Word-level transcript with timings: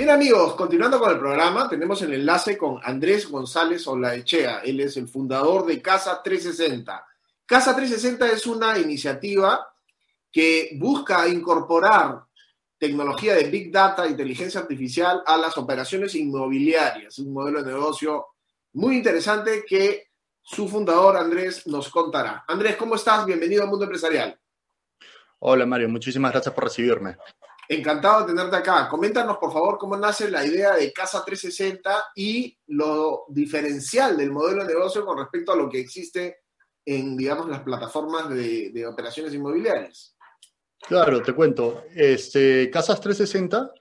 Bien 0.00 0.08
amigos, 0.08 0.54
continuando 0.54 0.98
con 0.98 1.10
el 1.10 1.18
programa, 1.18 1.68
tenemos 1.68 2.00
el 2.00 2.14
enlace 2.14 2.56
con 2.56 2.80
Andrés 2.82 3.28
González 3.28 3.86
Olaechea. 3.86 4.60
Él 4.60 4.80
es 4.80 4.96
el 4.96 5.06
fundador 5.06 5.66
de 5.66 5.82
Casa 5.82 6.22
360. 6.22 7.06
Casa 7.44 7.76
360 7.76 8.32
es 8.32 8.46
una 8.46 8.78
iniciativa 8.78 9.74
que 10.32 10.70
busca 10.76 11.28
incorporar 11.28 12.22
tecnología 12.78 13.34
de 13.34 13.50
Big 13.50 13.70
Data, 13.70 14.06
inteligencia 14.06 14.60
artificial 14.60 15.22
a 15.26 15.36
las 15.36 15.58
operaciones 15.58 16.14
inmobiliarias. 16.14 17.18
Un 17.18 17.34
modelo 17.34 17.62
de 17.62 17.70
negocio 17.70 18.28
muy 18.72 18.96
interesante 18.96 19.66
que 19.68 20.08
su 20.40 20.66
fundador 20.66 21.18
Andrés 21.18 21.66
nos 21.66 21.90
contará. 21.90 22.42
Andrés, 22.48 22.76
¿cómo 22.76 22.94
estás? 22.94 23.26
Bienvenido 23.26 23.64
al 23.64 23.68
mundo 23.68 23.84
empresarial. 23.84 24.40
Hola 25.40 25.66
Mario, 25.66 25.90
muchísimas 25.90 26.32
gracias 26.32 26.54
por 26.54 26.64
recibirme. 26.64 27.18
Encantado 27.72 28.22
de 28.22 28.32
tenerte 28.32 28.56
acá. 28.56 28.88
Coméntanos, 28.88 29.36
por 29.38 29.52
favor, 29.52 29.78
cómo 29.78 29.96
nace 29.96 30.28
la 30.28 30.44
idea 30.44 30.74
de 30.74 30.92
Casa 30.92 31.24
360 31.24 32.06
y 32.16 32.58
lo 32.66 33.26
diferencial 33.28 34.16
del 34.16 34.32
modelo 34.32 34.64
de 34.64 34.74
negocio 34.74 35.06
con 35.06 35.16
respecto 35.16 35.52
a 35.52 35.56
lo 35.56 35.68
que 35.68 35.78
existe 35.78 36.38
en, 36.84 37.16
digamos, 37.16 37.48
las 37.48 37.60
plataformas 37.60 38.28
de, 38.28 38.84
operaciones 38.88 39.32
inmobiliarias. 39.34 40.16
Claro, 40.80 41.22
te 41.22 41.32
cuento. 41.32 41.84
Este, 41.94 42.68
Casas 42.70 43.00
360 43.00 43.72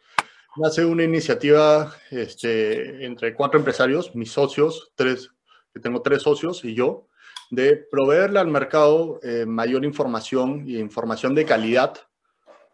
nace 0.58 0.86
una 0.86 1.04
iniciativa 1.04 1.92
este, 2.12 3.04
entre 3.04 3.34
cuatro 3.34 3.58
empresarios, 3.58 4.14
mis 4.14 4.32
socios, 4.32 4.92
tres, 4.94 5.32
que 5.74 5.80
tengo 5.80 6.04
tres 6.04 6.22
socios 6.22 6.64
y 6.64 6.76
yo, 6.76 7.08
de 7.50 7.76
proveerle 7.76 8.40
al 8.40 8.50
mercado 8.50 9.20
eh, 9.24 9.48
mayor 9.48 9.84
información 9.84 10.70
y 10.70 10.78
información 10.78 11.34
de 11.34 11.46
calidad 11.46 12.09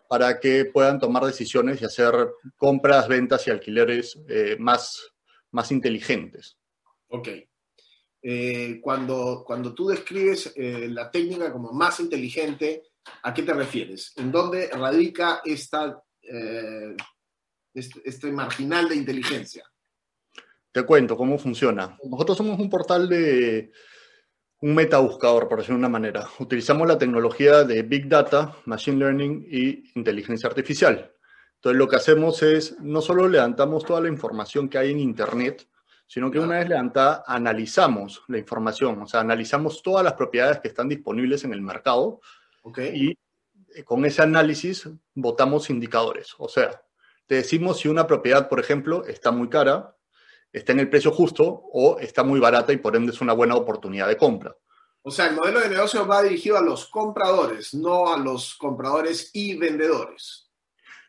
para 0.08 0.39
que 0.39 0.66
puedan 0.66 1.00
tomar 1.00 1.25
decisiones 1.25 1.81
y 1.81 1.86
hacer 1.86 2.14
compras, 2.58 3.08
ventas 3.08 3.48
y 3.48 3.52
alquileres 3.52 4.20
eh, 4.28 4.56
más, 4.59 5.14
más 5.52 5.72
inteligentes. 5.72 6.58
Ok. 7.08 7.30
Eh, 8.22 8.80
cuando, 8.81 9.44
cuando 9.45 9.73
tú 9.73 9.88
describes 9.88 10.53
eh, 10.56 10.88
la 10.89 11.11
técnica 11.11 11.52
como 11.52 11.72
más 11.72 12.00
inteligente, 12.00 12.83
¿a 13.23 13.33
qué 13.33 13.44
te 13.44 13.53
refieres? 13.53 14.14
¿En 14.16 14.31
dónde 14.31 14.70
radica 14.70 15.42
esta, 15.45 16.02
este, 17.73 18.02
este 18.03 18.31
marginal 18.31 18.89
de 18.89 18.95
inteligencia? 18.95 19.64
Te 20.72 20.83
cuento 20.83 21.16
cómo 21.16 21.38
funciona. 21.38 21.98
Nosotros 22.03 22.38
somos 22.38 22.59
un 22.59 22.70
portal 22.70 23.08
de, 23.08 23.72
un 24.61 24.75
metabuscador, 24.75 25.48
por 25.48 25.59
decirlo 25.59 25.75
de 25.75 25.80
una 25.80 25.89
manera. 25.89 26.28
Utilizamos 26.39 26.88
la 26.88 26.98
tecnología 26.98 27.64
de 27.64 27.84
Big 27.84 28.08
Data, 28.08 28.56
Machine 28.66 28.98
Learning 28.98 29.48
y 29.50 29.92
inteligencia 29.95 30.48
artificial. 30.48 31.11
Entonces, 31.56 31.78
lo 31.78 31.88
que 31.88 31.95
hacemos 31.95 32.42
es, 32.44 32.80
no 32.80 33.02
solo 33.02 33.28
levantamos 33.28 33.86
toda 33.86 34.02
la 34.02 34.08
información 34.08 34.70
que 34.70 34.78
hay 34.78 34.92
en 34.92 35.00
Internet, 35.00 35.67
sino 36.08 36.30
que 36.30 36.39
una 36.39 36.59
vez 36.59 36.70
levantada, 36.70 37.23
analizamos 37.26 38.23
la 38.27 38.38
información, 38.38 39.02
o 39.02 39.08
sea, 39.08 39.21
analizamos 39.21 39.82
todas 39.82 40.04
las 40.04 40.14
propiedades 40.14 40.60
que 40.60 40.67
están 40.67 40.87
disponibles 40.87 41.43
en 41.43 41.54
el 41.54 41.61
mercado 41.61 42.22
Okay. 42.67 42.92
y 42.95 43.20
eh, 43.76 43.83
con 43.83 44.04
ese 44.05 44.23
análisis 44.23 44.89
votamos 45.14 45.70
indicadores. 45.70 46.33
O 46.39 46.49
sea, 46.49 46.82
te 47.27 47.36
decimos 47.36 47.80
si 47.80 47.89
una 47.89 48.08
propiedad, 48.08 48.49
por 48.49 48.60
ejemplo, 48.60 49.05
está 49.05 49.30
muy 49.30 49.49
cara, 49.49 49.95
está 50.58 50.71
en 50.71 50.80
el 50.80 50.89
precio 50.89 51.11
justo 51.11 51.64
o 51.73 51.99
está 51.99 52.23
muy 52.23 52.39
barata 52.39 52.71
y 52.71 52.77
por 52.77 52.95
ende 52.95 53.11
es 53.11 53.21
una 53.21 53.33
buena 53.33 53.55
oportunidad 53.55 54.08
de 54.08 54.17
compra. 54.17 54.55
O 55.02 55.11
sea, 55.11 55.27
el 55.27 55.36
modelo 55.36 55.60
de 55.60 55.70
negocio 55.70 56.08
va 56.08 56.23
dirigido 56.23 56.58
a 56.58 56.61
los 56.61 56.88
compradores, 56.88 57.73
no 57.73 58.11
a 58.11 58.17
los 58.17 58.55
compradores 58.55 59.30
y 59.33 59.55
vendedores. 59.55 60.49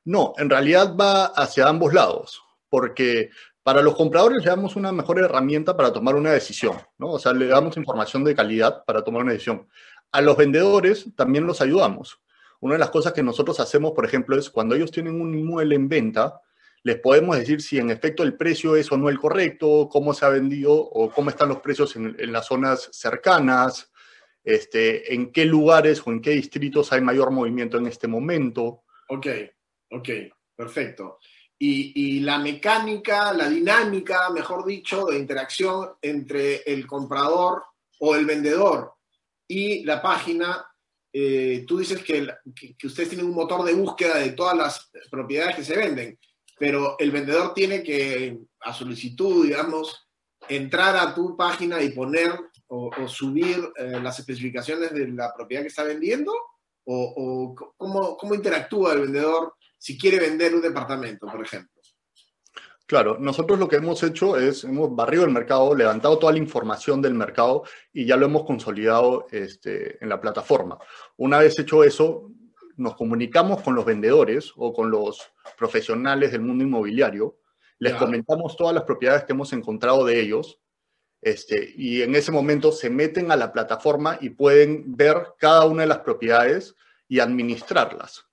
No, 0.05 0.35
en 0.37 0.51
realidad 0.51 0.95
va 0.95 1.27
hacia 1.27 1.69
ambos 1.69 1.95
lados, 1.95 2.43
porque 2.69 3.31
para 3.63 3.83
los 3.83 3.95
compradores 3.95 4.45
le 4.45 4.51
damos 4.51 4.77
una 4.77 4.93
mejor 4.93 5.19
herramienta 5.19 5.77
para 5.77 5.93
tomar 5.93 6.15
una 6.15 6.33
decisión, 6.33 6.77
¿no? 6.99 7.13
O 7.13 7.19
sea, 7.19 7.33
le 7.33 7.47
damos 7.47 7.77
información 7.77 8.23
de 8.23 8.35
calidad 8.35 8.85
para 8.85 9.03
tomar 9.03 9.23
una 9.23 9.33
decisión. 9.33 9.67
A 10.13 10.21
los 10.21 10.37
vendedores 10.37 11.07
también 11.17 11.47
los 11.47 11.61
ayudamos. 11.61 12.21
Una 12.61 12.75
de 12.75 12.81
las 12.81 12.91
cosas 12.91 13.13
que 13.13 13.23
nosotros 13.23 13.61
hacemos, 13.61 13.93
por 13.93 14.05
ejemplo, 14.05 14.37
es 14.37 14.51
cuando 14.51 14.75
ellos 14.75 14.91
tienen 14.91 15.21
un 15.21 15.35
inmueble 15.35 15.75
en 15.75 15.89
venta, 15.89 16.41
les 16.87 17.01
podemos 17.01 17.37
decir 17.37 17.61
si 17.61 17.79
en 17.79 17.91
efecto 17.91 18.23
el 18.23 18.37
precio 18.37 18.77
es 18.77 18.93
o 18.93 18.97
no 18.97 19.09
el 19.09 19.19
correcto, 19.19 19.89
cómo 19.91 20.15
se 20.15 20.25
ha 20.25 20.29
vendido 20.29 20.73
o 20.73 21.11
cómo 21.11 21.31
están 21.31 21.49
los 21.49 21.59
precios 21.59 21.97
en, 21.97 22.15
en 22.17 22.31
las 22.31 22.47
zonas 22.47 22.89
cercanas, 22.93 23.91
este, 24.45 25.13
en 25.13 25.33
qué 25.33 25.47
lugares 25.47 26.01
o 26.07 26.13
en 26.13 26.21
qué 26.21 26.31
distritos 26.31 26.93
hay 26.93 27.01
mayor 27.01 27.33
movimiento 27.33 27.77
en 27.77 27.89
este 27.89 28.07
momento. 28.07 28.85
Ok, 29.09 29.27
ok, 29.91 30.09
perfecto. 30.55 31.19
Y, 31.59 31.91
y, 31.97 32.21
la 32.21 32.39
mecánica, 32.39 33.33
la 33.33 33.49
dinámica, 33.49 34.31
mejor 34.31 34.65
dicho, 34.65 35.07
de 35.07 35.19
interacción 35.19 35.89
entre 36.01 36.59
el 36.67 36.87
comprador 36.87 37.65
o 37.99 38.15
el 38.15 38.27
vendedor 38.27 38.93
y 39.49 39.85
la 39.85 40.01
página, 40.01 40.65
eh, 41.13 41.65
tú 41.67 41.79
dices 41.79 42.01
que, 42.05 42.29
que, 42.55 42.77
que, 42.77 42.87
ustedes 42.87 43.09
tienen 43.09 43.27
un 43.27 43.35
motor 43.35 43.65
de 43.65 43.75
búsqueda 43.75 44.19
de 44.19 44.31
todas 44.31 44.57
las 44.57 44.89
propiedades 45.11 45.57
que 45.57 45.65
se 45.65 45.77
venden, 45.77 46.17
pero 46.59 46.97
el 46.99 47.11
vendedor 47.11 47.55
tiene 47.55 47.83
que, 47.83 48.39
a 48.61 48.73
solicitud, 48.73 49.45
digamos, 49.45 50.09
entrar 50.49 50.97
a 50.97 51.15
tu 51.15 51.37
página 51.37 51.83
y 51.83 51.91
poner 51.91 52.33
o, 52.69 52.91
subir 53.07 53.69
eh, 53.77 54.01
las 54.03 54.19
especificaciones 54.19 54.93
de 54.93 55.09
la 55.09 55.33
propiedad 55.35 55.63
que 55.63 55.69
está 55.69 55.85
vendiendo, 55.85 56.33
o, 56.85 57.15
o 57.17 57.75
cómo, 57.77 58.17
cómo 58.17 58.35
interactúa 58.35 58.93
el 58.93 59.03
vendedor 59.03 59.55
si 59.79 59.99
quiere 59.99 60.19
vender 60.19 60.55
un 60.55 60.63
departamento, 60.63 61.27
por 61.27 61.43
ejemplo. 61.43 61.77
Claro, 62.87 63.19
nosotros 63.19 63.59
lo 63.59 63.69
que 63.69 63.77
hemos 63.77 64.01
hecho 64.05 64.37
es, 64.37 64.63
hemos 64.63 64.95
barrido 64.95 65.25
el 65.25 65.33
mercado, 65.33 65.75
levantado 65.75 66.19
toda 66.19 66.33
la 66.33 66.39
información 66.39 67.03
del 67.03 67.15
mercado 67.15 67.65
y 67.93 68.07
ya 68.07 68.17
lo 68.17 68.27
hemos 68.27 68.45
consolidado 68.45 69.27
este, 69.33 70.03
en 70.03 70.09
la 70.09 70.21
plataforma. 70.21 70.79
Una 71.17 71.39
vez 71.39 71.59
hecho 71.59 71.83
eso, 71.83 72.31
nos 72.77 72.95
comunicamos 72.97 73.63
con 73.63 73.75
los 73.75 73.85
vendedores 73.85 74.53
o 74.57 74.73
con 74.73 74.91
los 74.91 75.33
profesionales 75.57 76.33
del 76.33 76.43
mundo 76.43 76.65
inmobiliario, 76.65 77.39
les 77.79 77.95
comentamos 77.95 78.57
todas 78.57 78.75
las 78.75 78.85
propiedades 78.85 79.25
que 79.25 79.33
hemos 79.33 79.53
encontrado 79.53 80.05
de 80.05 80.21
ellos, 80.21 80.61
este, 81.21 81.75
y 81.77 82.03
en 82.03 82.15
ese 82.15 82.33
momento 82.33 82.73
se 82.73 82.89
meten 82.89 83.31
a 83.31 83.37
la 83.37 83.53
plataforma 83.53 84.19
y 84.21 84.31
pueden 84.31 84.97
ver 84.97 85.35
cada 85.39 85.67
una 85.67 85.83
de 85.83 85.89
las 85.89 85.99
propiedades 85.99 86.75
y 87.09 87.21
administrarlas. 87.21 88.27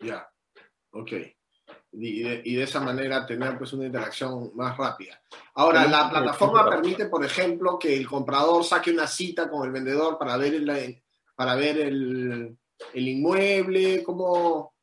Ya, 0.00 0.30
ok 0.90 1.12
y 1.92 2.22
de, 2.22 2.42
y 2.44 2.54
de, 2.54 2.62
esa 2.62 2.80
manera 2.80 3.26
tener 3.26 3.56
pues 3.56 3.72
una 3.72 3.86
interacción 3.86 4.50
más 4.54 4.76
rápida. 4.76 5.20
Ahora, 5.54 5.86
la 5.86 6.10
plataforma 6.10 6.68
permite, 6.68 7.06
por 7.06 7.24
ejemplo, 7.24 7.78
que 7.78 7.96
el 7.96 8.06
comprador 8.06 8.64
saque 8.64 8.90
una 8.90 9.06
cita 9.06 9.48
con 9.48 9.66
el 9.66 9.72
vendedor 9.72 10.18
para 10.18 10.36
ver 10.36 10.54
el, 10.54 11.02
para 11.34 11.54
ver 11.54 11.78
el, 11.78 12.56
el 12.94 13.08
inmueble, 13.08 14.02
cómo, 14.02 14.74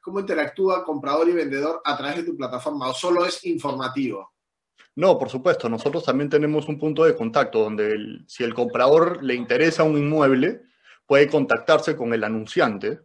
cómo 0.00 0.20
interactúa 0.20 0.84
comprador 0.84 1.28
y 1.28 1.32
vendedor 1.32 1.80
a 1.84 1.96
través 1.96 2.16
de 2.16 2.24
tu 2.24 2.36
plataforma, 2.36 2.88
o 2.88 2.94
solo 2.94 3.24
es 3.24 3.44
informativo. 3.44 4.32
No, 4.94 5.18
por 5.18 5.28
supuesto, 5.28 5.68
nosotros 5.68 6.04
también 6.04 6.30
tenemos 6.30 6.68
un 6.68 6.78
punto 6.78 7.04
de 7.04 7.14
contacto 7.14 7.60
donde 7.60 7.92
el, 7.92 8.24
si 8.26 8.44
el 8.44 8.54
comprador 8.54 9.22
le 9.22 9.34
interesa 9.34 9.82
un 9.82 9.98
inmueble, 9.98 10.62
puede 11.06 11.28
contactarse 11.28 11.94
con 11.96 12.14
el 12.14 12.24
anunciante 12.24 13.00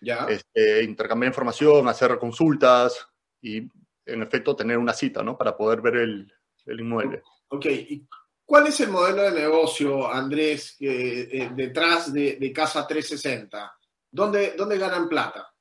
ya. 0.00 0.26
Este, 0.28 0.84
intercambiar 0.84 1.30
información, 1.30 1.88
hacer 1.88 2.18
consultas 2.18 3.08
y, 3.40 3.68
en 4.06 4.22
efecto, 4.22 4.54
tener 4.54 4.78
una 4.78 4.92
cita, 4.92 5.22
¿no? 5.22 5.36
Para 5.36 5.56
poder 5.56 5.80
ver 5.80 5.96
el, 5.96 6.32
el 6.66 6.80
inmueble. 6.80 7.22
Ok, 7.48 7.66
¿y 7.66 8.06
cuál 8.48 8.66
es 8.66 8.80
el 8.80 8.88
modelo 8.88 9.24
de 9.24 9.42
negocio, 9.42 10.10
Andrés, 10.10 10.74
eh, 10.80 11.50
detrás 11.54 12.10
de, 12.10 12.38
de, 12.40 12.50
Casa 12.50 12.86
360? 12.86 13.76
¿Dónde, 14.10 14.54
¿Dónde 14.56 14.78
ganan 14.78 15.06
plata? 15.06 15.52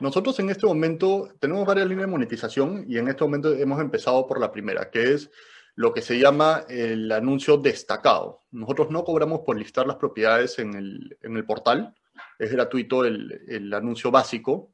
Nosotros 0.00 0.38
en 0.38 0.50
este 0.50 0.66
momento 0.66 1.30
tenemos 1.40 1.64
varias 1.64 1.88
líneas 1.88 2.06
de 2.06 2.12
monetización 2.12 2.84
y 2.86 2.98
en 2.98 3.08
este 3.08 3.24
momento 3.24 3.54
hemos 3.54 3.80
empezado 3.80 4.26
por 4.26 4.38
la 4.38 4.52
primera, 4.52 4.90
que 4.90 5.14
es 5.14 5.30
lo 5.76 5.94
que 5.94 6.02
se 6.02 6.18
llama 6.18 6.66
el 6.68 7.10
anuncio 7.10 7.56
destacado. 7.56 8.40
Nosotros 8.50 8.90
no 8.90 9.02
cobramos 9.02 9.40
por 9.40 9.56
listar 9.56 9.86
las 9.86 9.96
propiedades 9.96 10.58
en 10.58 10.74
el, 10.74 11.16
en 11.22 11.38
el 11.38 11.46
portal, 11.46 11.94
es 12.38 12.52
gratuito 12.52 13.06
el 13.06 13.72
anuncio 13.72 14.10
básico. 14.10 14.73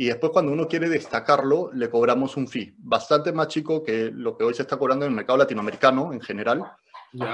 Y 0.00 0.06
después 0.06 0.32
cuando 0.32 0.50
uno 0.50 0.66
quiere 0.66 0.88
destacarlo, 0.88 1.70
le 1.74 1.90
cobramos 1.90 2.34
un 2.38 2.48
fee, 2.48 2.72
bastante 2.78 3.32
más 3.32 3.48
chico 3.48 3.82
que 3.82 4.10
lo 4.10 4.34
que 4.34 4.44
hoy 4.44 4.54
se 4.54 4.62
está 4.62 4.78
cobrando 4.78 5.04
en 5.04 5.10
el 5.10 5.16
mercado 5.16 5.36
latinoamericano 5.36 6.14
en 6.14 6.22
general, 6.22 6.72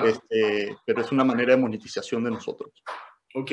este, 0.05 0.77
pero 0.85 1.01
es 1.01 1.13
una 1.13 1.23
manera 1.23 1.53
de 1.55 1.61
monetización 1.61 2.25
de 2.25 2.33
nosotros. 2.33 2.73
Ok, 3.37 3.53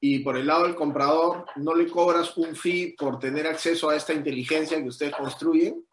y 0.00 0.20
por 0.20 0.38
el 0.38 0.46
lado 0.46 0.64
del 0.64 0.76
comprador, 0.76 1.44
¿no 1.56 1.74
le 1.74 1.90
cobras 1.90 2.38
un 2.38 2.56
fee 2.56 2.94
por 2.96 3.18
tener 3.18 3.46
acceso 3.46 3.90
a 3.90 3.96
esta 3.96 4.14
inteligencia 4.14 4.80
que 4.80 4.88
ustedes 4.88 5.14
construyen? 5.14 5.84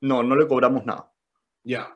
No, 0.00 0.22
no 0.22 0.34
le 0.34 0.48
cobramos 0.48 0.86
nada. 0.86 1.12
Ya. 1.62 1.94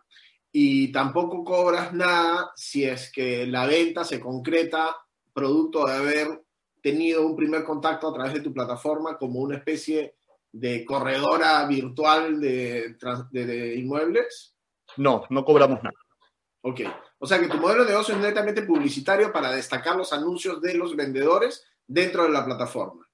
Y 0.53 0.93
tampoco 0.93 1.43
cobras 1.43 1.95
nada 1.95 2.53
si 2.55 2.85
es 2.85 3.11
que 3.11 3.47
la 3.47 3.65
venta 3.65 4.05
se 4.05 4.21
concreta 4.21 4.95
producto 5.33 5.87
de 5.87 5.95
haber 5.95 6.43
tenido 6.83 7.25
un 7.25 7.37
primer 7.37 7.65
contacto 7.65 8.09
a 8.09 8.13
través 8.13 8.35
de 8.35 8.41
tu 8.41 8.53
plataforma 8.53 9.17
como 9.17 9.41
una 9.41 9.57
especie 9.57 10.17
de 10.51 10.85
corredora 10.85 11.65
virtual 11.67 12.41
de, 12.41 12.97
de, 13.31 13.75
inmuebles? 13.77 14.55
No, 14.99 15.25
no 15.31 15.45
cobramos 15.45 15.83
nada. 15.83 15.97
Ok. 16.63 16.81
O 17.19 17.27
sea 17.27 17.41
que 17.41 17.49
tu 17.49 17.57
modelo 17.57 17.85
de 17.85 17.91
negocio 17.91 18.15
es 18.15 18.21
netamente 18.21 18.63
publicitario 18.63 19.33
para 19.33 19.53
destacar 19.53 19.97
los 19.97 20.13
anuncios 20.13 20.61
de 20.61 20.75
los 20.75 20.95
vendedores 20.95 21.65
dentro 21.87 22.25
de 22.25 22.31
la 22.31 22.45
plataforma. 22.45 23.09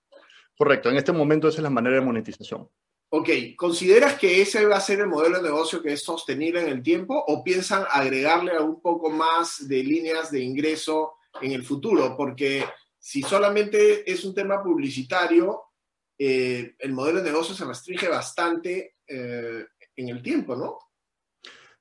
Correcto. 0.57 0.91
En 0.91 0.97
este 0.97 1.13
momento 1.13 1.49
esa 1.49 1.59
es 1.59 1.63
la 1.63 1.71
manera 1.71 1.97
de 1.97 2.03
monetización. 2.03 2.69
Ok. 3.11 3.29
¿Consideras 3.57 4.19
que 4.19 4.43
ese 4.43 4.67
va 4.67 4.77
a 4.77 4.81
ser 4.81 5.01
el 5.01 5.07
modelo 5.07 5.37
de 5.37 5.45
negocio 5.45 5.81
que 5.81 5.93
es 5.93 6.03
sostenible 6.03 6.61
en 6.63 6.69
el 6.69 6.83
tiempo 6.83 7.23
o 7.27 7.45
piensan 7.45 7.85
agregarle 7.91 8.59
un 8.59 8.81
poco 8.81 9.11
más 9.11 9.69
de 9.69 9.85
líneas 9.85 10.31
de 10.31 10.41
ingreso 10.41 11.15
en 11.41 11.53
el 11.53 11.63
futuro? 11.63 12.17
Porque 12.17 12.65
si 13.09 13.23
solamente 13.23 14.11
es 14.11 14.23
un 14.27 14.35
tema 14.35 14.63
publicitario, 14.63 15.63
eh, 16.19 16.75
el 16.79 16.93
modelo 16.93 17.23
de 17.23 17.31
negocio 17.31 17.55
se 17.55 17.65
restringe 17.65 18.07
bastante 18.07 18.97
eh, 19.07 19.65
en 19.97 20.09
el 20.11 20.23
tiempo, 20.23 20.55
¿no? 20.55 20.79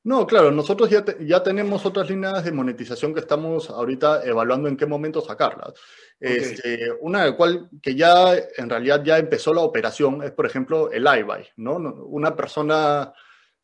No, 0.05 0.25
claro, 0.25 0.51
nosotros 0.51 0.89
ya, 0.89 1.03
ya 1.19 1.43
tenemos 1.43 1.85
otras 1.85 2.09
líneas 2.09 2.45
de 2.45 2.53
monetización 2.53 3.13
que 3.13 3.19
estamos 3.19 3.69
ahorita 3.69 4.23
evaluando 4.23 4.69
en 4.69 4.77
qué 4.77 4.85
momento 4.85 5.19
sacarlas. 5.19 5.73
Este, 6.17 6.93
una 7.01 7.25
de 7.25 7.35
cual 7.35 7.69
que 7.81 7.93
ya 7.93 8.33
en 8.55 8.69
realidad 8.69 9.03
ya 9.03 9.17
empezó 9.17 9.53
la 9.53 9.63
operación 9.63 10.23
es, 10.23 10.31
por 10.31 10.45
ejemplo, 10.45 10.89
el 10.93 11.05
iBuy, 11.05 11.45
¿no? 11.57 11.75
Una 12.05 12.37
persona 12.37 13.13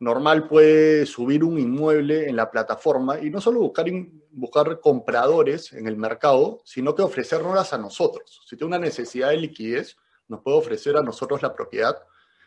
normal 0.03 0.47
puede 0.47 1.05
subir 1.05 1.44
un 1.44 1.57
inmueble 1.57 2.27
en 2.27 2.35
la 2.35 2.51
plataforma 2.51 3.19
y 3.19 3.29
no 3.29 3.39
solo 3.39 3.61
buscar, 3.61 3.85
buscar 4.31 4.79
compradores 4.81 5.71
en 5.71 5.88
el 5.88 5.95
mercado, 5.95 6.61
sino 6.65 6.94
que 6.94 7.01
ofrecernos 7.01 7.71
a 7.71 7.77
nosotros. 7.77 8.41
Si 8.45 8.57
tiene 8.57 8.75
una 8.75 8.85
necesidad 8.85 9.29
de 9.29 9.38
liquidez, 9.38 9.95
nos 10.27 10.41
puede 10.41 10.57
ofrecer 10.57 10.97
a 10.97 11.01
nosotros 11.01 11.41
la 11.41 11.53
propiedad. 11.53 11.97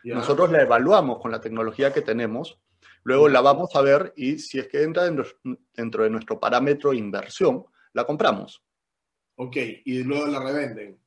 Nosotros 0.03 0.51
la 0.51 0.61
evaluamos 0.61 1.19
con 1.19 1.31
la 1.31 1.41
tecnología 1.41 1.91
que 1.91 2.01
tenemos, 2.01 2.59
luego 3.03 3.27
la 3.27 3.41
vamos 3.41 3.75
a 3.75 3.81
ver 3.81 4.13
y 4.15 4.37
si 4.37 4.59
es 4.59 4.67
que 4.67 4.83
entra 4.83 5.03
dentro, 5.03 6.03
de 6.03 6.09
nuestro 6.09 6.39
parámetro 6.39 6.93
inversión, 6.93 7.65
la 7.93 8.05
compramos. 8.05 8.63
Ok, 9.35 9.57
y 9.83 10.03
luego 10.03 10.27
la 10.27 10.39
revenden. 10.39 10.99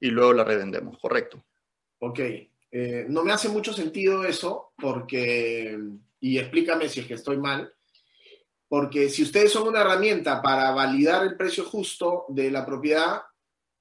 Y 0.00 0.10
luego 0.10 0.32
la 0.32 0.44
revendemos, 0.44 0.98
correcto. 0.98 1.44
Ok, 2.00 2.20
eh, 2.70 3.06
no 3.08 3.24
me 3.24 3.32
hace 3.32 3.48
mucho 3.48 3.72
sentido 3.72 4.24
eso, 4.24 4.72
porque, 4.76 5.78
y 6.20 6.38
explícame 6.38 6.88
si 6.88 7.00
es 7.00 7.06
que 7.06 7.14
estoy 7.14 7.38
mal, 7.38 7.72
porque 8.68 9.08
si 9.08 9.22
ustedes 9.22 9.50
son 9.50 9.66
una 9.68 9.80
herramienta 9.80 10.42
para 10.42 10.70
validar 10.72 11.24
el 11.24 11.36
precio 11.36 11.64
justo 11.64 12.26
de 12.28 12.50
la 12.50 12.66
propiedad, 12.66 13.22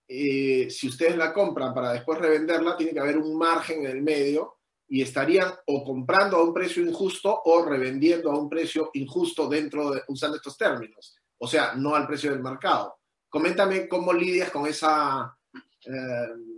eh, 0.08 0.70
si 0.70 0.88
ustedes 0.88 1.18
la 1.18 1.34
compran 1.34 1.74
para 1.74 1.92
después 1.92 2.18
revenderla, 2.20 2.78
tiene 2.78 2.94
que 2.94 3.00
haber 3.00 3.18
un 3.18 3.38
margen 3.38 3.82
en 3.82 3.92
el 3.92 4.02
medio 4.02 4.60
y 4.88 5.02
estarían 5.02 5.52
o 5.66 5.84
comprando 5.84 6.38
a 6.38 6.44
un 6.44 6.54
precio 6.54 6.82
injusto 6.82 7.42
o 7.44 7.66
revendiendo 7.66 8.32
a 8.32 8.40
un 8.40 8.48
precio 8.48 8.90
injusto 8.94 9.50
dentro 9.50 9.92
de, 9.92 10.04
usando 10.08 10.38
estos 10.38 10.58
términos, 10.58 11.18
o 11.38 11.48
sea, 11.48 11.74
no 11.76 11.94
al 11.94 12.08
precio 12.08 12.32
del 12.32 12.42
mercado. 12.42 12.98
Coméntame 13.28 13.90
cómo 13.90 14.14
lidias 14.14 14.50
con 14.50 14.66
esa... 14.66 15.38
Eh, 15.86 16.57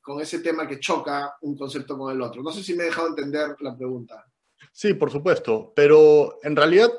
con, 0.00 0.20
ese 0.20 0.40
tema 0.40 0.66
que 0.66 0.80
choca 0.80 1.36
un 1.42 1.56
concepto 1.56 1.96
con 1.96 2.12
el 2.12 2.20
otro. 2.20 2.42
No 2.42 2.50
sé 2.50 2.62
si 2.62 2.74
me 2.74 2.84
he 2.84 2.86
dejado 2.86 3.08
entender 3.08 3.56
la 3.60 3.76
pregunta. 3.76 4.24
Sí, 4.72 4.94
por 4.94 5.10
supuesto, 5.10 5.72
pero 5.74 6.38
en 6.42 6.56
realidad 6.56 6.90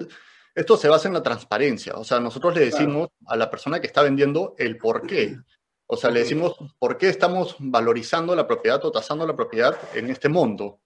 esto 0.53 0.77
se 0.77 0.89
basa 0.89 1.07
en 1.07 1.13
la 1.13 1.23
transparencia. 1.23 1.93
O 1.95 2.03
sea, 2.03 2.19
nosotros 2.19 2.55
le 2.55 2.65
decimos 2.65 3.09
a 3.27 3.35
la 3.35 3.49
persona 3.49 3.79
que 3.79 3.87
está 3.87 4.03
vendiendo 4.03 4.55
el 4.57 4.77
por 4.77 5.07
qué. 5.07 5.37
O 5.87 5.97
sea, 5.97 6.09
le 6.09 6.19
decimos 6.19 6.55
por 6.79 6.97
qué 6.97 7.09
estamos 7.09 7.55
valorizando 7.59 8.35
la 8.35 8.47
propiedad 8.47 8.83
o 8.85 8.91
tasando 8.91 9.25
la 9.25 9.35
propiedad 9.35 9.77
en 9.93 10.09
este 10.09 10.29
monto. 10.29 10.79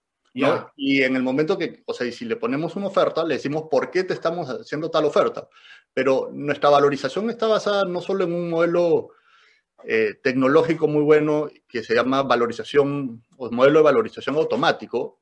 Y 0.75 1.01
en 1.01 1.15
el 1.15 1.23
momento 1.23 1.57
que, 1.57 1.83
o 1.85 1.94
sea, 1.94 2.11
si 2.11 2.25
le 2.25 2.35
ponemos 2.35 2.75
una 2.75 2.88
oferta, 2.88 3.23
le 3.23 3.35
decimos 3.35 3.63
por 3.69 3.89
qué 3.89 4.03
te 4.03 4.13
estamos 4.13 4.47
haciendo 4.49 4.91
tal 4.91 5.05
oferta. 5.05 5.47
Pero 5.94 6.29
nuestra 6.31 6.69
valorización 6.69 7.29
está 7.29 7.47
basada 7.47 7.85
no 7.85 8.01
solo 8.01 8.25
en 8.25 8.33
un 8.33 8.49
modelo 8.49 9.09
eh, 9.83 10.15
tecnológico 10.21 10.88
muy 10.88 11.03
bueno 11.03 11.50
que 11.68 11.83
se 11.83 11.94
llama 11.94 12.24
valorización 12.24 13.24
o 13.38 13.51
modelo 13.51 13.79
de 13.79 13.83
valorización 13.83 14.35
automático, 14.35 15.19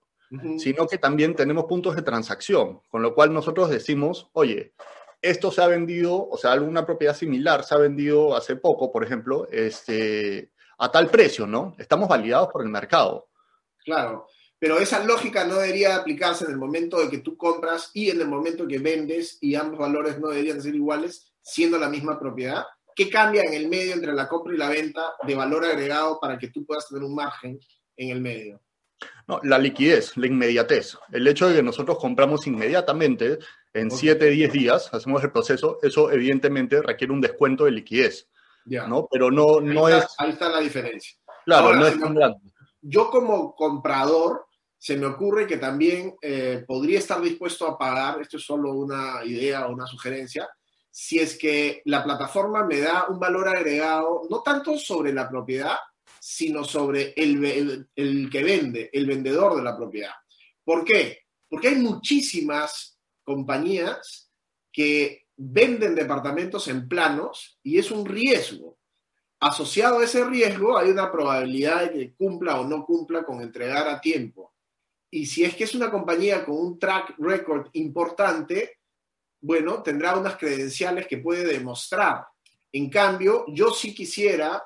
sino 0.57 0.87
que 0.87 0.97
también 0.97 1.35
tenemos 1.35 1.65
puntos 1.65 1.95
de 1.95 2.01
transacción, 2.01 2.81
con 2.89 3.01
lo 3.01 3.13
cual 3.13 3.31
nosotros 3.31 3.69
decimos, 3.69 4.29
oye, 4.33 4.73
esto 5.21 5.51
se 5.51 5.61
ha 5.61 5.67
vendido, 5.67 6.27
o 6.27 6.37
sea, 6.37 6.51
alguna 6.51 6.85
propiedad 6.85 7.15
similar 7.15 7.63
se 7.63 7.75
ha 7.75 7.77
vendido 7.77 8.35
hace 8.35 8.55
poco, 8.55 8.91
por 8.91 9.03
ejemplo, 9.03 9.47
este, 9.51 10.51
a 10.77 10.91
tal 10.91 11.09
precio, 11.09 11.47
¿no? 11.47 11.75
Estamos 11.77 12.09
validados 12.09 12.49
por 12.49 12.63
el 12.63 12.69
mercado. 12.69 13.29
Claro, 13.83 14.27
pero 14.59 14.79
esa 14.79 15.03
lógica 15.03 15.45
no 15.45 15.55
debería 15.55 15.95
aplicarse 15.95 16.45
en 16.45 16.51
el 16.51 16.57
momento 16.57 16.99
de 16.99 17.09
que 17.09 17.19
tú 17.19 17.37
compras 17.37 17.91
y 17.93 18.09
en 18.09 18.21
el 18.21 18.27
momento 18.27 18.67
que 18.67 18.79
vendes 18.79 19.37
y 19.41 19.55
ambos 19.55 19.79
valores 19.79 20.19
no 20.19 20.29
deberían 20.29 20.61
ser 20.61 20.75
iguales, 20.75 21.33
siendo 21.41 21.77
la 21.77 21.89
misma 21.89 22.19
propiedad. 22.19 22.65
¿Qué 22.95 23.09
cambia 23.09 23.43
en 23.43 23.53
el 23.53 23.67
medio 23.67 23.93
entre 23.93 24.13
la 24.13 24.27
compra 24.29 24.53
y 24.53 24.57
la 24.57 24.69
venta 24.69 25.01
de 25.27 25.35
valor 25.35 25.65
agregado 25.65 26.17
para 26.19 26.37
que 26.37 26.47
tú 26.47 26.65
puedas 26.65 26.87
tener 26.87 27.03
un 27.03 27.13
margen 27.13 27.59
en 27.97 28.09
el 28.09 28.21
medio? 28.21 28.61
No, 29.27 29.41
la 29.43 29.57
liquidez, 29.57 30.15
la 30.15 30.27
inmediatez. 30.27 30.97
El 31.11 31.27
hecho 31.27 31.49
de 31.49 31.55
que 31.55 31.63
nosotros 31.63 31.97
compramos 31.99 32.47
inmediatamente, 32.47 33.39
en 33.73 33.91
7, 33.91 34.29
10 34.29 34.53
días, 34.53 34.93
hacemos 34.93 35.21
el 35.23 35.31
proceso, 35.31 35.79
eso 35.81 36.09
evidentemente 36.09 36.81
requiere 36.81 37.11
un 37.11 37.19
descuento 37.19 37.65
de 37.65 37.71
liquidez. 37.71 38.29
Ya. 38.65 38.87
¿no? 38.87 39.07
Pero 39.11 39.29
no, 39.29 39.59
no 39.59 39.89
es... 39.89 40.07
Ahí 40.17 40.31
está 40.31 40.49
la 40.49 40.59
diferencia. 40.59 41.17
Claro, 41.43 41.75
no 41.75 41.85
es 41.85 41.99
tan 41.99 42.15
grande. 42.15 42.39
Yo 42.81 43.09
como 43.09 43.53
comprador, 43.55 44.45
se 44.77 44.95
me 44.95 45.07
ocurre 45.07 45.47
que 45.47 45.57
también 45.57 46.15
eh, 46.21 46.63
podría 46.65 46.99
estar 46.99 47.21
dispuesto 47.21 47.67
a 47.67 47.77
pagar, 47.77 48.21
esto 48.21 48.37
es 48.37 48.43
solo 48.43 48.71
una 48.73 49.25
idea 49.25 49.67
o 49.67 49.73
una 49.73 49.87
sugerencia, 49.87 50.47
si 50.97 51.19
es 51.19 51.37
que 51.37 51.81
la 51.83 52.01
plataforma 52.01 52.65
me 52.65 52.79
da 52.79 53.07
un 53.09 53.19
valor 53.19 53.49
agregado, 53.49 54.21
no 54.29 54.41
tanto 54.41 54.77
sobre 54.77 55.11
la 55.11 55.27
propiedad, 55.27 55.75
sino 56.21 56.63
sobre 56.63 57.13
el, 57.17 58.29
que 58.31 58.41
vende, 58.41 58.89
el 58.93 59.05
vendedor 59.05 59.57
de 59.57 59.63
la 59.63 59.75
propiedad. 59.75 60.13
¿Por 60.63 60.85
qué? 60.85 61.23
Porque 61.49 61.67
hay 61.67 61.75
muchísimas 61.75 62.97
compañías 63.25 64.31
que 64.71 65.27
venden 65.35 65.95
departamentos 65.95 66.69
en 66.69 66.87
planos 66.87 67.59
y 67.61 67.77
es 67.77 67.91
un 67.91 68.05
riesgo. 68.05 68.77
Asociado 69.41 69.99
a 69.99 70.05
ese 70.05 70.23
riesgo 70.23 70.77
hay 70.77 70.91
una 70.91 71.11
probabilidad 71.11 71.91
de 71.91 71.91
que 71.91 72.15
cumpla 72.15 72.61
o 72.61 72.65
no 72.65 72.85
cumpla 72.85 73.25
con 73.25 73.41
entregar 73.41 73.89
a 73.89 73.99
tiempo. 73.99 74.53
Y 75.11 75.25
si 75.25 75.43
es 75.43 75.57
que 75.57 75.65
es 75.65 75.75
una 75.75 75.91
compañía 75.91 76.45
con 76.45 76.55
un 76.55 76.79
track 76.79 77.15
record 77.17 77.67
importante, 77.73 78.77
bueno, 79.45 79.83
tendrá 79.83 80.17
unas 80.17 80.37
credenciales 80.37 81.05
que 81.05 81.19
puede 81.19 81.45
demostrar. 81.45 82.25
En 82.71 82.89
cambio, 82.89 83.45
yo 83.49 83.69
sí 83.69 83.93
quisiera, 83.93 84.63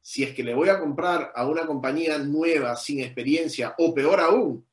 si 0.00 0.22
es 0.24 0.34
que 0.34 0.42
le 0.42 0.54
voy 0.54 0.70
a 0.70 0.80
comprar 0.80 1.30
a 1.34 1.46
una 1.46 1.66
compañía 1.66 2.16
nueva, 2.16 2.74
sin 2.74 3.00
experiencia, 3.00 3.74
o 3.76 3.92
peor 3.92 4.20
aún, 4.20 4.66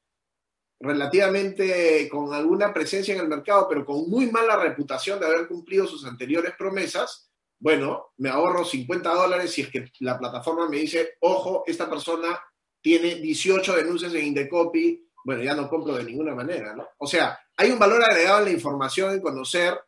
relativamente 0.79 2.07
con 2.07 2.33
alguna 2.33 2.73
presencia 2.73 3.13
en 3.13 3.19
el 3.19 3.27
mercado, 3.27 3.67
pero 3.67 3.85
con 3.85 4.09
muy 4.09 4.31
mala 4.31 4.55
reputación 4.55 5.19
de 5.19 5.25
haber 5.25 5.49
cumplido 5.49 5.85
sus 5.85 6.05
anteriores 6.05 6.53
promesas, 6.57 7.29
bueno, 7.59 8.13
me 8.17 8.29
ahorro 8.29 8.63
50 8.63 9.13
dólares 9.13 9.51
si 9.51 9.63
es 9.63 9.69
que 9.69 9.91
la 9.99 10.17
plataforma 10.17 10.69
me 10.69 10.77
dice, 10.77 11.15
ojo, 11.19 11.65
esta 11.67 11.89
persona 11.89 12.39
tiene 12.79 13.15
18 13.15 13.75
denuncias 13.75 14.13
en 14.13 14.27
Indecopy, 14.27 15.10
bueno, 15.23 15.43
ya 15.43 15.53
no 15.53 15.69
compro 15.69 15.95
de 15.95 16.03
ninguna 16.03 16.35
manera, 16.35 16.75
¿no? 16.75 16.87
O 16.97 17.07
sea, 17.07 17.39
hay 17.57 17.71
un 17.71 17.79
valor 17.79 18.03
agregado 18.03 18.39
en 18.39 18.45
la 18.45 18.51
información 18.51 19.13
en 19.13 19.21
conocer 19.21 19.79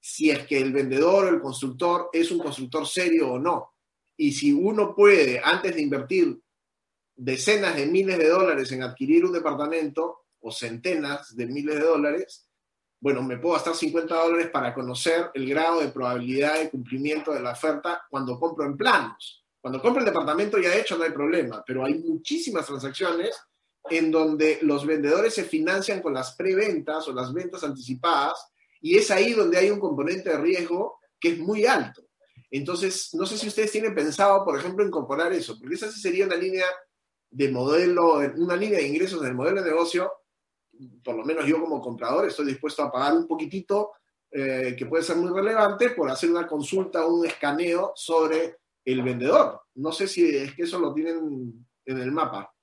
si 0.00 0.30
es 0.30 0.46
que 0.46 0.58
el 0.58 0.72
vendedor 0.72 1.24
o 1.24 1.28
el 1.28 1.40
constructor 1.40 2.10
es 2.12 2.30
un 2.30 2.38
constructor 2.38 2.86
serio 2.86 3.32
o 3.32 3.38
no. 3.38 3.74
Y 4.16 4.32
si 4.32 4.52
uno 4.52 4.94
puede, 4.94 5.40
antes 5.42 5.74
de 5.74 5.82
invertir 5.82 6.40
decenas 7.16 7.76
de 7.76 7.86
miles 7.86 8.18
de 8.18 8.28
dólares 8.28 8.70
en 8.72 8.82
adquirir 8.82 9.24
un 9.24 9.32
departamento 9.32 10.26
o 10.40 10.52
centenas 10.52 11.34
de 11.34 11.46
miles 11.46 11.76
de 11.76 11.82
dólares, 11.82 12.48
bueno, 13.00 13.22
me 13.22 13.38
puedo 13.38 13.54
gastar 13.54 13.74
50 13.74 14.14
dólares 14.14 14.50
para 14.52 14.74
conocer 14.74 15.30
el 15.34 15.48
grado 15.48 15.80
de 15.80 15.88
probabilidad 15.88 16.58
de 16.58 16.70
cumplimiento 16.70 17.32
de 17.32 17.40
la 17.40 17.52
oferta 17.52 18.02
cuando 18.10 18.38
compro 18.38 18.66
en 18.66 18.76
planos. 18.76 19.44
Cuando 19.60 19.80
compra 19.80 20.00
el 20.00 20.06
departamento 20.06 20.58
ya 20.58 20.74
hecho 20.74 20.96
no 20.96 21.04
hay 21.04 21.10
problema, 21.10 21.62
pero 21.66 21.84
hay 21.84 21.94
muchísimas 21.94 22.66
transacciones 22.66 23.36
en 23.90 24.10
donde 24.10 24.58
los 24.62 24.86
vendedores 24.86 25.34
se 25.34 25.44
financian 25.44 26.00
con 26.00 26.14
las 26.14 26.34
preventas 26.34 27.06
o 27.08 27.12
las 27.12 27.32
ventas 27.32 27.64
anticipadas 27.64 28.50
y 28.80 28.96
es 28.96 29.10
ahí 29.10 29.32
donde 29.32 29.58
hay 29.58 29.70
un 29.70 29.80
componente 29.80 30.30
de 30.30 30.38
riesgo 30.38 31.00
que 31.20 31.30
es 31.30 31.38
muy 31.38 31.66
alto. 31.66 32.02
Entonces, 32.50 33.10
no 33.14 33.26
sé 33.26 33.36
si 33.36 33.48
ustedes 33.48 33.72
tienen 33.72 33.94
pensado, 33.94 34.44
por 34.44 34.58
ejemplo, 34.58 34.86
incorporar 34.86 35.32
eso, 35.32 35.58
porque 35.58 35.74
esa 35.74 35.90
sería 35.90 36.26
una 36.26 36.36
línea 36.36 36.64
de 37.30 37.50
modelo, 37.50 38.20
una 38.36 38.56
línea 38.56 38.78
de 38.78 38.86
ingresos 38.86 39.20
del 39.20 39.34
modelo 39.34 39.62
de 39.62 39.70
negocio, 39.70 40.10
por 41.02 41.16
lo 41.16 41.24
menos 41.24 41.44
yo 41.46 41.60
como 41.60 41.80
comprador 41.80 42.26
estoy 42.26 42.46
dispuesto 42.46 42.82
a 42.82 42.90
pagar 42.90 43.14
un 43.14 43.26
poquitito, 43.26 43.92
eh, 44.30 44.74
que 44.78 44.86
puede 44.86 45.02
ser 45.02 45.16
muy 45.16 45.30
relevante, 45.30 45.90
por 45.90 46.10
hacer 46.10 46.30
una 46.30 46.46
consulta 46.46 47.04
o 47.04 47.14
un 47.14 47.26
escaneo 47.26 47.92
sobre 47.94 48.58
el 48.84 49.02
vendedor. 49.02 49.62
No 49.74 49.92
sé 49.92 50.06
si 50.06 50.36
es 50.36 50.54
que 50.54 50.62
eso 50.62 50.78
lo 50.78 50.94
tienen 50.94 51.66
en 51.84 51.98
el 51.98 52.12
mapa. 52.12 52.54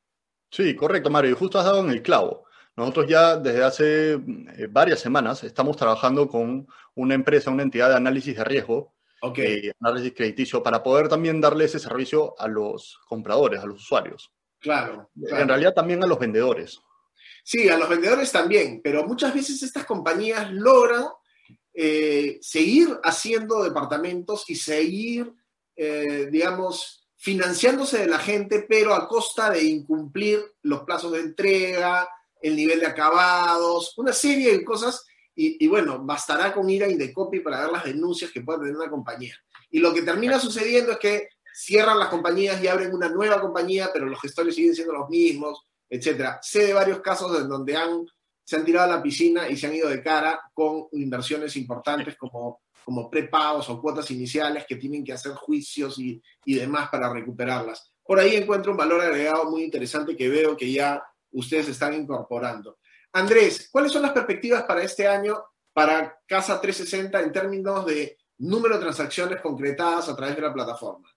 Sí, 0.50 0.76
correcto, 0.76 1.10
Mario. 1.10 1.32
Y 1.32 1.36
justo 1.36 1.60
has 1.60 1.66
dado 1.66 1.82
en 1.82 1.90
el 1.90 2.02
clavo. 2.02 2.46
Nosotros 2.76 3.08
ya 3.08 3.38
desde 3.38 3.64
hace 3.64 4.14
eh, 4.14 4.68
varias 4.70 5.00
semanas 5.00 5.44
estamos 5.44 5.78
trabajando 5.78 6.28
con 6.28 6.68
una 6.96 7.16
empresa, 7.16 7.52
una 7.52 7.64
entidad 7.64 7.90
de 7.90 7.96
análisis 7.96 8.36
de 8.36 8.44
riesgo, 8.44 8.94
okay. 9.22 9.68
Eh, 9.68 9.74
análisis 9.80 10.14
crediticio, 10.14 10.62
para 10.62 10.84
poder 10.84 11.08
también 11.08 11.40
darle 11.40 11.66
ese 11.66 11.80
servicio 11.80 12.36
a 12.38 12.48
los 12.48 13.00
compradores, 13.08 13.62
a 13.62 13.66
los 13.66 13.82
usuarios. 13.82 14.32
Claro, 14.60 15.10
claro. 15.18 15.42
En 15.42 15.48
realidad 15.48 15.74
también 15.74 16.04
a 16.04 16.08
los 16.08 16.20
vendedores. 16.20 16.80
Sí, 17.44 17.70
a 17.70 17.78
los 17.78 17.88
vendedores 17.88 18.32
también, 18.32 18.82
pero 18.84 19.06
muchas 19.06 19.34
veces 19.34 19.62
estas 19.62 19.86
compañías 19.86 20.52
logran 20.52 21.06
eh, 21.74 22.40
seguir 22.42 23.00
haciendo 23.04 23.64
departamentos 23.64 24.50
y 24.50 24.56
seguir 24.56 25.32
eh, 25.76 26.28
digamos, 26.32 27.05
financiándose 27.26 27.98
de 27.98 28.08
la 28.08 28.20
gente, 28.20 28.68
pero 28.70 28.94
a 28.94 29.08
costa 29.08 29.50
de 29.50 29.64
incumplir 29.64 30.40
los 30.62 30.84
plazos 30.84 31.12
de 31.12 31.22
entrega, 31.22 32.08
el 32.40 32.56
nivel 32.56 32.80
de 32.80 32.86
acabados, 32.86 33.98
una 33.98 34.14
serie 34.14 34.52
de 34.52 34.64
cosas. 34.64 35.04
Y, 35.34 35.68
bueno, 35.68 35.98
bastará 36.06 36.54
con 36.54 36.70
ir 36.70 36.84
a 36.84 36.88
Indecopy 36.88 37.40
para 37.40 37.62
ver 37.62 37.72
las 37.72 37.84
denuncias 37.84 38.30
que 38.30 38.42
puede 38.42 38.60
tener 38.60 38.76
una 38.76 38.92
compañía. 38.92 39.36
Y 39.72 39.80
lo 39.80 39.92
que 39.92 40.04
termina 40.04 40.40
sucediendo 40.40 40.92
es 40.92 41.00
que 41.00 41.30
cierran 41.52 41.98
las 41.98 42.10
compañías 42.10 42.62
y 42.62 42.68
abren 42.68 42.94
una 42.94 43.10
nueva 43.10 43.42
compañía, 43.42 43.90
pero 43.92 44.06
los 44.06 44.22
gestores 44.22 44.54
siguen 44.54 44.76
siendo 44.76 44.94
los 44.94 45.10
mismos, 45.10 45.64
etcétera. 45.90 46.38
Sé 46.44 46.68
de 46.68 46.74
varios 46.74 47.00
casos 47.02 47.42
en 47.42 47.50
donde 47.50 47.76
han, 47.76 48.06
se 48.44 48.56
han 48.56 48.64
tirado 48.64 48.94
a 48.94 48.98
la 48.98 49.02
piscina 49.02 49.50
y 49.50 49.58
se 49.58 49.66
han 49.66 49.74
ido 49.74 49.90
de 49.90 50.04
cara 50.04 50.40
con 50.54 50.90
inversiones 50.92 51.56
importantes 51.56 52.16
como 52.18 52.62
como 52.86 53.10
prepagos 53.10 53.68
o 53.70 53.82
cuotas 53.82 54.10
iniciales 54.12 54.66
que 54.68 54.76
tienen 54.76 55.04
que 55.04 55.14
hacer 55.14 55.34
juicios 55.34 55.98
y, 55.98 56.22
y 56.46 56.56
demás 56.56 56.90
para 56.90 57.12
recuperarlas. 57.12 57.92
Por 58.04 58.20
ahí 58.20 58.36
encuentro 58.36 58.72
un 58.72 58.78
valor 58.78 59.02
agregado 59.02 59.50
muy 59.50 59.64
interesante 59.64 60.16
que 60.16 60.30
veo 60.30 60.56
que 60.56 60.72
ya 60.72 61.04
ustedes 61.32 61.68
están 61.70 61.96
incorporando. 61.96 62.78
Andrés, 63.14 63.70
¿cuáles 63.72 63.92
son 63.92 64.04
las 64.04 64.12
perspectivas 64.12 64.64
para 64.64 64.84
este 64.84 65.08
año 65.08 65.44
para 65.74 66.18
Casa 66.28 66.62
360 66.62 67.20
en 67.20 67.32
términos 67.32 67.86
de 67.86 68.18
número 68.38 68.76
de 68.76 68.82
transacciones 68.82 69.42
concretadas 69.42 70.08
a 70.08 70.16
través 70.16 70.36
de 70.36 70.42
la 70.44 70.54
plataforma? 70.54 71.10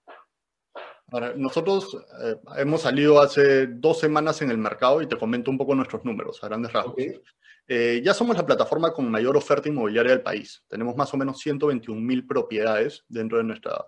Ahora, 1.11 1.33
nosotros 1.35 1.97
eh, 2.23 2.35
hemos 2.57 2.81
salido 2.81 3.21
hace 3.21 3.67
dos 3.67 3.99
semanas 3.99 4.41
en 4.41 4.51
el 4.51 4.57
mercado 4.57 5.01
y 5.01 5.07
te 5.07 5.17
comento 5.17 5.51
un 5.51 5.57
poco 5.57 5.75
nuestros 5.75 6.03
números 6.05 6.43
a 6.43 6.47
grandes 6.47 6.73
rasgos. 6.73 6.93
Okay. 6.93 7.21
Eh, 7.67 8.01
ya 8.03 8.13
somos 8.13 8.35
la 8.35 8.45
plataforma 8.45 8.91
con 8.91 9.09
mayor 9.09 9.37
oferta 9.37 9.69
inmobiliaria 9.69 10.11
del 10.11 10.21
país. 10.21 10.63
Tenemos 10.67 10.95
más 10.95 11.13
o 11.13 11.17
menos 11.17 11.39
121 11.39 12.01
mil 12.01 12.25
propiedades 12.25 13.03
dentro 13.07 13.37
de 13.37 13.43
nuestra, 13.43 13.85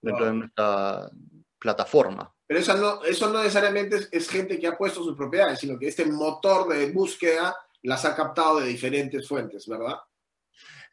dentro 0.00 0.24
wow. 0.24 0.32
de 0.32 0.38
nuestra 0.38 1.10
plataforma. 1.58 2.34
Pero 2.46 2.60
eso 2.60 2.76
no, 2.76 3.04
eso 3.04 3.30
no 3.30 3.42
necesariamente 3.42 3.96
es, 3.96 4.08
es, 4.10 4.28
gente 4.28 4.58
que 4.58 4.66
ha 4.66 4.78
puesto 4.78 5.04
sus 5.04 5.16
propiedades, 5.16 5.58
sino 5.58 5.78
que 5.78 5.88
este 5.88 6.06
motor 6.06 6.68
de 6.68 6.90
búsqueda 6.90 7.54
las 7.82 8.04
ha 8.04 8.14
captado 8.14 8.60
de 8.60 8.66
diferentes 8.66 9.28
fuentes, 9.28 9.66
¿verdad? 9.66 9.96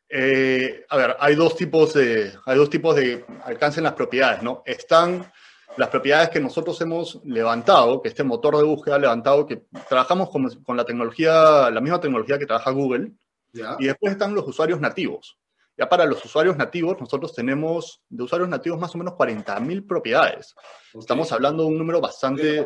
Eh, 0.10 0.86
a 0.90 0.98
ver, 0.98 1.16
hay 1.20 1.36
dos 1.36 1.56
tipos 1.56 1.94
de, 1.94 2.32
hay 2.46 2.58
dos 2.58 2.70
tipos 2.70 2.96
de 2.96 3.26
alcance 3.44 3.80
en 3.80 3.86
las 3.86 3.94
propiedades, 3.94 4.44
¿no? 4.44 4.62
Están 4.66 5.32
las 5.78 5.90
propiedades 5.90 6.30
que 6.30 6.40
nosotros 6.40 6.80
hemos 6.82 7.20
levantado, 7.26 8.02
que 8.02 8.10
este 8.10 8.24
motor 8.24 8.58
de 8.58 8.64
búsqueda 8.64 8.96
ha 8.96 9.00
levantado, 9.00 9.46
que 9.46 9.64
trabajamos 9.90 10.30
con, 10.30 10.50
con 10.64 10.78
la 10.78 10.86
tecnología, 10.86 11.70
la 11.70 11.82
misma 11.82 12.00
tecnología 12.00 12.40
que 12.40 12.46
trabaja 12.46 12.72
Google, 12.72 13.12
yeah. 13.52 13.76
y 13.80 13.86
después 13.86 14.14
están 14.14 14.34
los 14.34 14.48
usuarios 14.48 14.80
nativos. 14.80 15.38
Ya 15.78 15.90
para 15.90 16.06
los 16.06 16.24
usuarios 16.24 16.56
nativos, 16.56 17.00
nosotros 17.00 17.34
tenemos 17.34 18.02
de 18.08 18.24
usuarios 18.24 18.48
nativos 18.48 18.80
más 18.80 18.96
o 18.96 18.98
menos 18.98 19.16
40.000 19.16 19.86
propiedades. 19.86 20.56
Okay. 20.90 21.00
Estamos 21.02 21.32
hablando 21.34 21.64
de 21.64 21.70
un 21.70 21.78
número 21.78 22.00
bastante, 22.00 22.66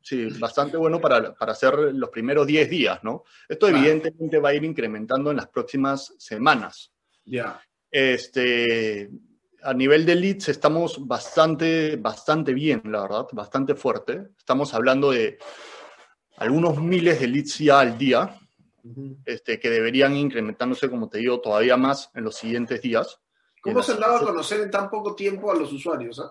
sí, 0.00 0.28
bastante 0.38 0.78
bueno 0.78 1.00
para, 1.00 1.34
para 1.34 1.52
hacer 1.52 1.74
los 1.74 2.08
primeros 2.08 2.46
10 2.46 2.70
días, 2.70 3.00
¿no? 3.02 3.24
Esto 3.46 3.66
claro. 3.66 3.76
evidentemente 3.78 4.38
va 4.38 4.50
a 4.50 4.54
ir 4.54 4.64
incrementando 4.64 5.30
en 5.30 5.36
las 5.36 5.48
próximas 5.48 6.14
semanas. 6.18 6.90
Ya. 7.26 7.30
Yeah. 7.30 7.60
Este, 7.90 9.10
a 9.64 9.72
nivel 9.72 10.04
de 10.04 10.14
leads 10.14 10.48
estamos 10.48 11.06
bastante, 11.06 11.96
bastante 11.96 12.52
bien, 12.52 12.82
la 12.84 13.02
verdad, 13.02 13.26
bastante 13.32 13.74
fuerte. 13.74 14.28
Estamos 14.36 14.74
hablando 14.74 15.10
de 15.10 15.38
algunos 16.36 16.80
miles 16.80 17.20
de 17.20 17.26
leads 17.26 17.58
ya 17.58 17.80
al 17.80 17.96
día, 17.96 18.38
uh 18.82 18.88
-huh. 18.88 19.16
este, 19.24 19.58
que 19.58 19.70
deberían 19.70 20.14
incrementándose, 20.16 20.90
como 20.90 21.08
te 21.08 21.18
digo, 21.18 21.40
todavía 21.40 21.76
más 21.76 22.10
en 22.14 22.24
los 22.24 22.36
siguientes 22.36 22.82
días. 22.82 23.20
¿Cómo 23.62 23.82
se 23.82 23.92
han 23.92 24.00
dado 24.00 24.16
a 24.16 24.20
conocer 24.20 24.60
en 24.60 24.70
tan 24.70 24.90
poco 24.90 25.14
tiempo 25.14 25.50
a 25.50 25.54
los 25.54 25.72
usuarios? 25.72 26.18
¿eh? 26.18 26.28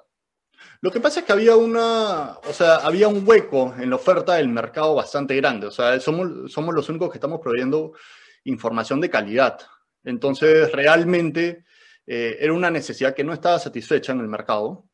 Lo 0.81 0.91
que 0.91 0.99
pasa 0.99 1.21
es 1.21 1.25
que 1.25 1.33
había 1.33 1.55
una, 1.55 2.37
o 2.47 2.53
sea, 2.53 2.75
había 2.77 3.07
un 3.07 3.27
hueco 3.27 3.73
en 3.79 3.89
la 3.89 3.95
oferta 3.95 4.35
del 4.35 4.49
mercado 4.49 4.93
bastante 4.93 5.35
grande. 5.35 5.65
O 5.67 5.71
sea, 5.71 5.99
somos, 5.99 6.51
somos 6.51 6.75
los 6.75 6.87
únicos 6.89 7.09
que 7.09 7.17
estamos 7.17 7.39
proveyendo 7.41 7.93
información 8.43 9.01
de 9.01 9.09
calidad. 9.09 9.59
Entonces, 10.03 10.71
realmente 10.71 11.65
eh, 12.05 12.37
era 12.39 12.53
una 12.53 12.69
necesidad 12.69 13.13
que 13.13 13.23
no 13.23 13.33
estaba 13.33 13.59
satisfecha 13.59 14.11
en 14.11 14.19
el 14.19 14.27
mercado. 14.27 14.85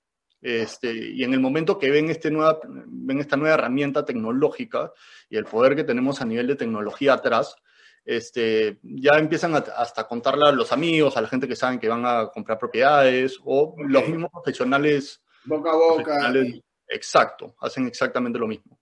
Este, 0.41 0.93
y 0.93 1.23
en 1.23 1.33
el 1.33 1.41
momento 1.41 1.77
que 1.77 1.91
ven, 1.91 2.09
este 2.09 2.31
nueva, 2.31 2.59
ven 2.63 3.19
esta 3.19 3.35
nueva 3.35 3.55
herramienta 3.55 4.05
tecnológica 4.05 4.93
y 5.29 5.35
el 5.35 5.45
poder 5.45 5.75
que 5.75 5.83
tenemos 5.83 6.21
a 6.21 6.25
nivel 6.25 6.47
de 6.47 6.55
tecnología 6.55 7.13
atrás, 7.13 7.55
este, 8.05 8.79
ya 8.81 9.17
empiezan 9.17 9.53
a, 9.55 9.57
hasta 9.57 10.01
a 10.01 10.07
contarle 10.07 10.47
a 10.47 10.51
los 10.51 10.71
amigos, 10.71 11.17
a 11.17 11.21
la 11.21 11.27
gente 11.27 11.47
que 11.47 11.55
saben 11.55 11.79
que 11.79 11.89
van 11.89 12.05
a 12.05 12.27
comprar 12.27 12.57
propiedades 12.57 13.37
o 13.43 13.73
okay. 13.73 13.85
los 13.87 14.07
mismos 14.07 14.31
profesionales. 14.31 15.21
Boca 15.43 15.71
a 15.71 15.75
boca. 15.75 16.33
Exacto, 16.87 17.55
hacen 17.59 17.87
exactamente 17.87 18.39
lo 18.39 18.47
mismo. 18.47 18.78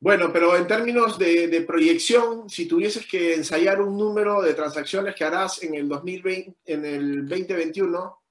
Bueno, 0.00 0.32
pero 0.32 0.56
en 0.56 0.66
términos 0.66 1.18
de, 1.18 1.48
de, 1.48 1.62
proyección, 1.62 2.48
si 2.48 2.66
tuvieses 2.66 3.04
que 3.06 3.34
ensayar 3.34 3.80
un 3.80 3.96
número 3.96 4.40
de 4.42 4.54
transacciones 4.54 5.14
que 5.14 5.24
harás 5.24 5.62
en 5.62 5.74
el 5.74 5.88
2020, 5.88 6.56
en 6.66 6.84
el 6.84 7.28
2021. 7.28 8.22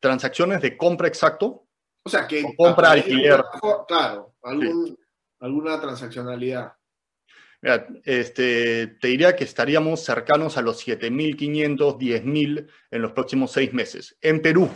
Transacciones 0.00 0.62
de 0.62 0.76
compra 0.76 1.08
exacto. 1.08 1.66
O 2.04 2.08
sea, 2.08 2.26
que. 2.26 2.42
O 2.42 2.54
compra, 2.56 2.92
alquiler. 2.92 3.42
Claro, 3.86 4.34
algún, 4.42 4.86
sí. 4.86 4.98
alguna 5.40 5.78
transaccionalidad. 5.78 6.72
Mira, 7.60 7.86
este, 8.04 8.88
te 9.00 9.08
diría 9.08 9.36
que 9.36 9.44
estaríamos 9.44 10.00
cercanos 10.00 10.56
a 10.56 10.62
los 10.62 10.84
7.500, 10.84 11.96
10.000 11.96 12.68
en 12.90 13.02
los 13.02 13.12
próximos 13.12 13.52
seis 13.52 13.72
meses. 13.72 14.16
En 14.20 14.42
Perú, 14.42 14.68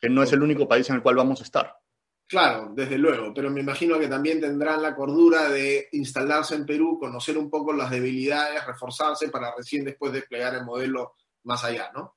que 0.00 0.08
no 0.08 0.22
es 0.22 0.32
el 0.32 0.42
único 0.42 0.68
país 0.68 0.88
en 0.90 0.96
el 0.96 1.02
cual 1.02 1.16
vamos 1.16 1.40
a 1.40 1.44
estar. 1.44 1.77
Claro, 2.28 2.72
desde 2.74 2.98
luego, 2.98 3.32
pero 3.32 3.48
me 3.50 3.60
imagino 3.60 3.98
que 3.98 4.06
también 4.06 4.38
tendrán 4.38 4.82
la 4.82 4.94
cordura 4.94 5.48
de 5.48 5.88
instalarse 5.92 6.54
en 6.54 6.66
Perú, 6.66 6.98
conocer 7.00 7.38
un 7.38 7.48
poco 7.48 7.72
las 7.72 7.90
debilidades, 7.90 8.66
reforzarse 8.66 9.30
para 9.30 9.54
recién 9.56 9.82
después 9.82 10.12
desplegar 10.12 10.54
el 10.54 10.64
modelo 10.64 11.14
más 11.44 11.64
allá, 11.64 11.90
¿no? 11.94 12.16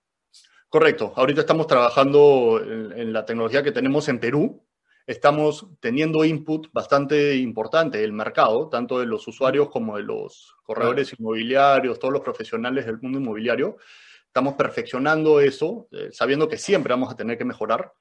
Correcto. 0.68 1.13
Ahorita 1.15 1.41
estamos 1.41 1.65
trabajando 1.65 2.62
en, 2.62 2.91
en 2.91 3.13
la 3.13 3.25
tecnología 3.25 3.63
que 3.63 3.72
tenemos 3.72 4.10
en 4.10 4.20
Perú. 4.20 4.62
Estamos 5.08 5.65
teniendo 5.80 6.25
input 6.25 6.68
bastante 6.74 7.38
importante 7.38 8.00
del 8.00 8.12
mercado, 8.12 8.68
tanto 8.68 9.00
de 9.00 9.06
los 9.06 9.25
usuarios 9.30 9.70
como 9.70 9.96
de 9.96 10.03
los 10.03 10.56
corredores 10.63 11.10
claro. 11.10 11.22
inmobiliarios, 11.22 12.00
todos 12.00 12.13
los 12.13 12.22
profesionales 12.22 12.86
del 12.86 13.00
mundo 13.01 13.18
inmobiliario. 13.18 13.77
Estamos 14.27 14.56
perfeccionando 14.56 15.39
eso, 15.39 15.88
eh, 15.91 16.10
sabiendo 16.12 16.50
que 16.50 16.58
siempre 16.58 16.94
vamos 16.94 17.12
a 17.12 17.15
tener 17.15 17.38
que 17.38 17.46
mejorar 17.46 17.94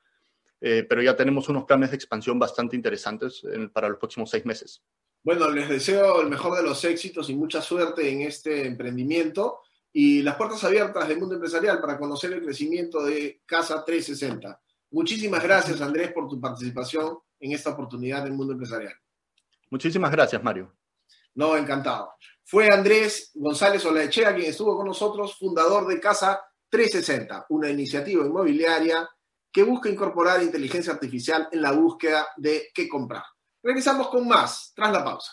eh, 0.60 0.84
pero 0.88 1.02
ya 1.02 1.16
tenemos 1.16 1.48
unos 1.48 1.64
planes 1.64 1.90
de 1.90 1.96
expansión 1.96 2.38
bastante 2.38 2.76
interesantes 2.76 3.42
en, 3.44 3.70
para 3.70 3.88
los 3.88 3.98
próximos 3.98 4.30
seis 4.30 4.44
meses. 4.44 4.82
Bueno, 5.22 5.50
les 5.50 5.68
deseo 5.68 6.20
el 6.22 6.28
mejor 6.28 6.56
de 6.56 6.62
los 6.62 6.82
éxitos 6.84 7.28
y 7.30 7.34
mucha 7.34 7.60
suerte 7.60 8.10
en 8.10 8.22
este 8.22 8.66
emprendimiento 8.66 9.60
y 9.92 10.22
las 10.22 10.36
puertas 10.36 10.62
abiertas 10.64 11.08
del 11.08 11.18
mundo 11.18 11.34
empresarial 11.34 11.80
para 11.80 11.98
conocer 11.98 12.32
el 12.32 12.42
crecimiento 12.42 13.04
de 13.04 13.42
Casa 13.44 13.84
360. 13.84 14.60
Muchísimas 14.92 15.42
gracias, 15.42 15.80
Andrés, 15.80 16.12
por 16.12 16.28
tu 16.28 16.40
participación 16.40 17.18
en 17.38 17.52
esta 17.52 17.70
oportunidad 17.70 18.24
del 18.24 18.32
mundo 18.32 18.52
empresarial. 18.52 18.94
Muchísimas 19.70 20.10
gracias, 20.10 20.42
Mario. 20.42 20.74
No, 21.34 21.56
encantado. 21.56 22.12
Fue 22.44 22.66
Andrés 22.72 23.30
González 23.34 23.84
Olaechea 23.84 24.34
quien 24.34 24.50
estuvo 24.50 24.76
con 24.76 24.86
nosotros, 24.86 25.36
fundador 25.38 25.86
de 25.86 26.00
Casa 26.00 26.40
360, 26.68 27.46
una 27.50 27.68
iniciativa 27.70 28.24
inmobiliaria 28.24 29.08
que 29.52 29.62
busca 29.62 29.88
incorporar 29.88 30.42
inteligencia 30.42 30.92
artificial 30.92 31.48
en 31.50 31.62
la 31.62 31.72
búsqueda 31.72 32.28
de 32.36 32.68
qué 32.74 32.88
comprar. 32.88 33.24
Regresamos 33.62 34.08
con 34.08 34.26
más 34.26 34.72
tras 34.74 34.92
la 34.92 35.04
pausa. 35.04 35.32